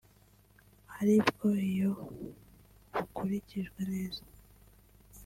[0.99, 1.91] ari bwo iyo
[2.93, 4.21] bukurikijwe neza